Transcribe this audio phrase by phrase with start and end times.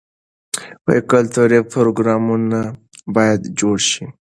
[1.11, 2.59] کلتوري پروګرامونه
[3.15, 4.03] باید جوړ شي.